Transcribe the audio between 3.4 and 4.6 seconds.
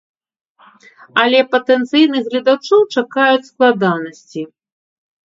складанасці.